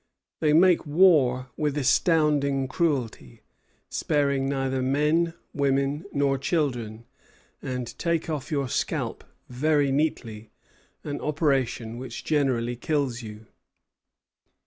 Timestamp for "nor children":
6.11-7.05